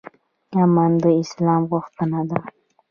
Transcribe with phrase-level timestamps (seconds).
[0.61, 2.39] امن د اسلام غوښتنه ده